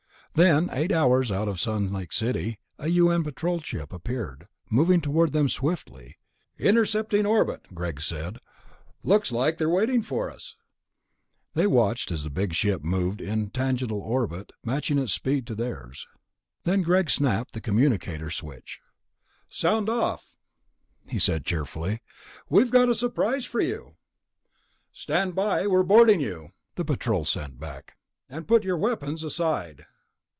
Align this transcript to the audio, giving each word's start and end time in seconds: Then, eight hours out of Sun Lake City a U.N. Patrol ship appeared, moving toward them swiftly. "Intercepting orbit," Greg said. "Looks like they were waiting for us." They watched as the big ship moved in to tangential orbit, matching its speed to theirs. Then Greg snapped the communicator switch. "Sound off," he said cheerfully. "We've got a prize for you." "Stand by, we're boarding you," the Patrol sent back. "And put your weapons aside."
Then, 0.33 0.69
eight 0.71 0.93
hours 0.93 1.29
out 1.29 1.49
of 1.49 1.59
Sun 1.59 1.91
Lake 1.91 2.13
City 2.13 2.57
a 2.79 2.87
U.N. 2.87 3.21
Patrol 3.21 3.59
ship 3.59 3.91
appeared, 3.91 4.47
moving 4.69 5.01
toward 5.01 5.33
them 5.33 5.49
swiftly. 5.49 6.19
"Intercepting 6.57 7.25
orbit," 7.25 7.67
Greg 7.73 7.99
said. 7.99 8.39
"Looks 9.03 9.33
like 9.33 9.57
they 9.57 9.65
were 9.65 9.73
waiting 9.73 10.01
for 10.01 10.31
us." 10.31 10.55
They 11.53 11.67
watched 11.67 12.11
as 12.11 12.23
the 12.23 12.29
big 12.29 12.53
ship 12.53 12.81
moved 12.81 13.19
in 13.19 13.47
to 13.47 13.51
tangential 13.51 13.99
orbit, 13.99 14.53
matching 14.63 14.97
its 14.99 15.11
speed 15.11 15.45
to 15.47 15.53
theirs. 15.53 16.07
Then 16.63 16.81
Greg 16.81 17.09
snapped 17.09 17.53
the 17.53 17.59
communicator 17.59 18.31
switch. 18.31 18.79
"Sound 19.49 19.89
off," 19.89 20.37
he 21.09 21.19
said 21.19 21.43
cheerfully. 21.43 21.99
"We've 22.47 22.71
got 22.71 22.87
a 23.03 23.09
prize 23.09 23.43
for 23.43 23.59
you." 23.59 23.97
"Stand 24.93 25.35
by, 25.35 25.67
we're 25.67 25.83
boarding 25.83 26.21
you," 26.21 26.51
the 26.75 26.85
Patrol 26.85 27.25
sent 27.25 27.59
back. 27.59 27.97
"And 28.29 28.47
put 28.47 28.63
your 28.63 28.77
weapons 28.77 29.25
aside." 29.25 29.87